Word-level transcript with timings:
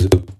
the 0.00 0.39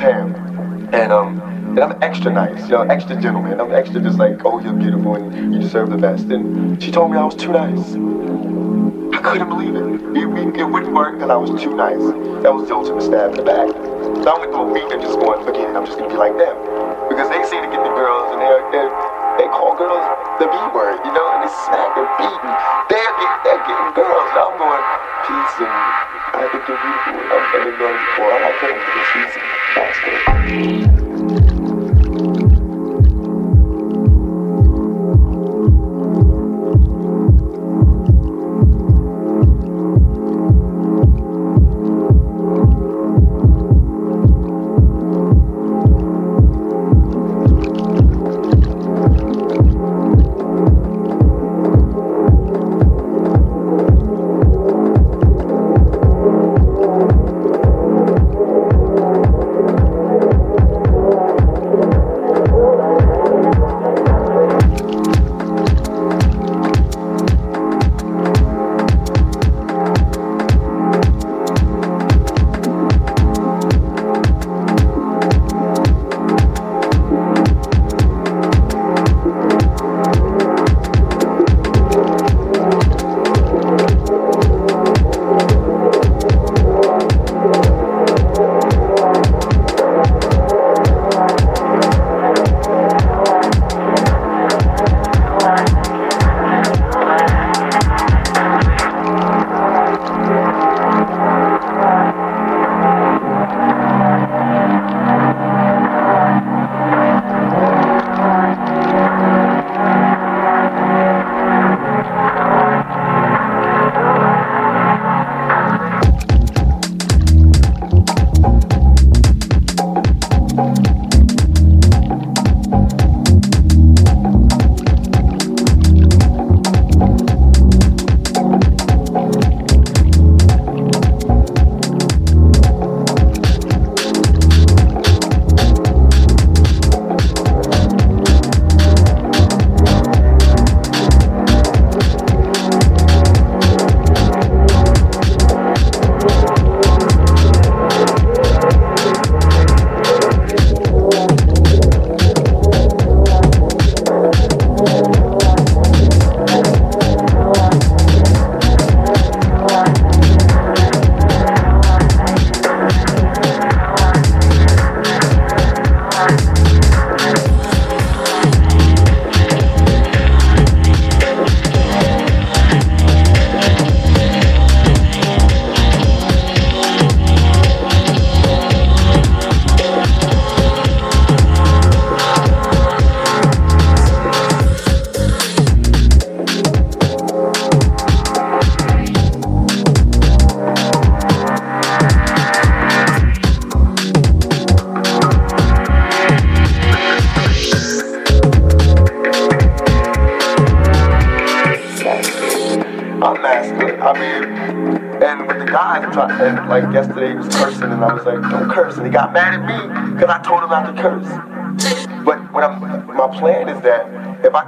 and 0.00 1.12
um, 1.12 1.40
and 1.74 1.80
I'm 1.80 2.02
extra 2.02 2.32
nice, 2.32 2.62
you 2.64 2.78
know, 2.78 2.82
extra 2.82 3.20
gentleman. 3.20 3.60
I'm 3.60 3.72
extra 3.72 4.00
just 4.00 4.18
like, 4.18 4.44
oh, 4.44 4.60
you're 4.60 4.72
beautiful 4.74 5.16
and 5.16 5.54
you 5.54 5.60
deserve 5.60 5.90
the 5.90 5.98
best. 5.98 6.26
And 6.30 6.80
she 6.82 6.90
told 6.92 7.10
me 7.10 7.18
I 7.18 7.24
was 7.24 7.34
too 7.34 7.50
nice. 7.50 7.98
I 9.10 9.18
couldn't 9.22 9.48
believe 9.48 9.74
it. 9.74 9.82
It, 10.14 10.22
it, 10.22 10.56
it 10.60 10.64
wouldn't 10.70 10.94
work 10.94 11.14
because 11.14 11.30
I 11.30 11.36
was 11.36 11.50
too 11.60 11.74
nice. 11.74 11.98
That 12.46 12.54
was 12.54 12.68
the 12.68 12.74
ultimate 12.74 13.02
stab 13.02 13.34
in 13.34 13.42
the 13.42 13.46
back. 13.46 13.66
So 14.22 14.26
I 14.30 14.38
went 14.38 14.54
through 14.54 14.70
a 14.70 14.72
week 14.72 14.86
of 14.86 15.02
just 15.02 15.18
going, 15.18 15.42
it, 15.42 15.74
I'm 15.74 15.82
just 15.82 15.98
gonna 15.98 16.10
be 16.10 16.14
like 16.14 16.38
them. 16.38 16.54
Because 17.10 17.26
they 17.26 17.42
seem 17.50 17.66
to 17.66 17.70
get 17.70 17.82
the 17.82 17.94
girls 17.98 18.30
and 18.30 18.38
they're, 18.38 18.62
they're 18.70 18.94
they 19.34 19.50
call 19.50 19.74
girls 19.74 19.98
the 20.38 20.46
B 20.46 20.54
word, 20.70 21.02
you 21.02 21.10
know, 21.10 21.26
and 21.34 21.42
they 21.42 21.50
smack 21.66 21.90
and 21.98 22.06
beating. 22.22 22.54
They're 22.86 23.14
getting, 23.18 23.38
they're 23.42 23.64
getting 23.66 23.90
girls. 23.98 24.30
And 24.30 24.38
I'm 24.46 24.54
going, 24.62 24.84
peace 25.26 25.54
and 25.58 25.74
I 26.38 26.46
think 26.54 26.62
you're 26.70 26.78
beautiful. 26.78 27.18
And, 27.18 27.30
I'm, 27.34 27.42
and 27.50 27.62
they're 27.66 27.78
going, 27.82 27.98
I 27.98 28.38
like 28.46 28.58
her. 28.62 29.23
Thank 30.54 30.86
you. 30.86 30.93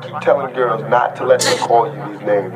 She's 0.03 0.11
faster. 0.13 0.25
telling 0.25 0.55
girls 0.55 0.83
not 0.91 1.17
to 1.17 1.25
let 1.27 1.41
them 1.41 1.59
call 1.59 1.87
you 1.93 2.13
these 2.13 2.27
names. 2.27 2.55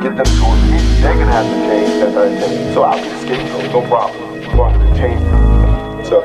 Get 0.00 0.16
them 0.16 0.24
to 0.24 0.32
me, 0.70 0.78
they're 1.02 1.14
gonna 1.14 1.30
have 1.30 1.44
to 1.44 1.52
change 1.68 1.92
that 2.00 2.12
thing. 2.40 2.72
So 2.72 2.82
I'll 2.82 3.02
be 3.02 3.08
the 3.08 3.18
scapegoat, 3.20 3.70
no 3.70 3.80
problem. 3.86 4.56
Long 4.56 4.72
as 4.74 4.80
they 4.90 4.96
change. 4.98 5.20
So 6.08 6.24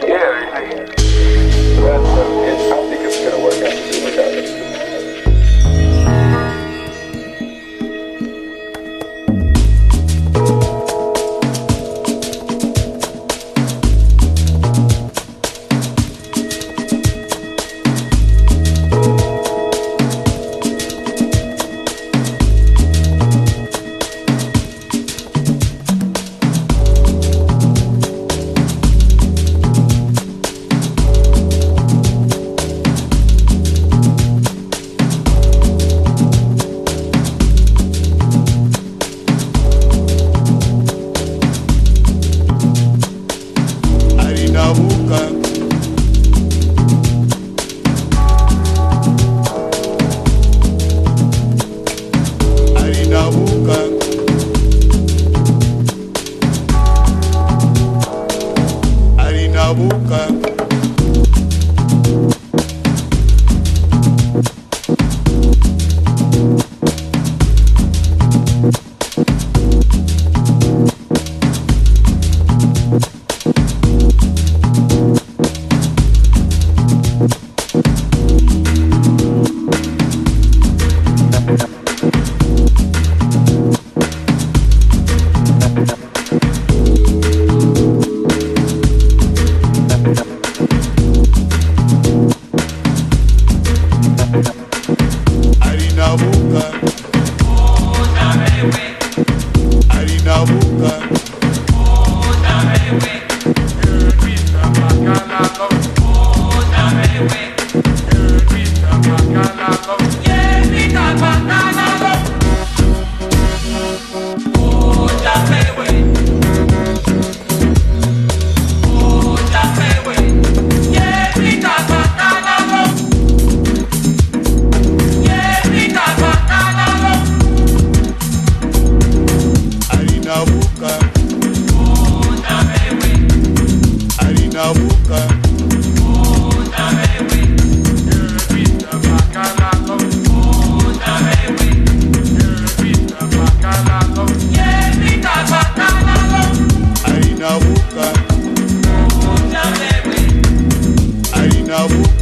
yeah, 0.00 0.32
that's, 1.84 2.08
uh, 2.08 2.55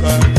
side. 0.05 0.34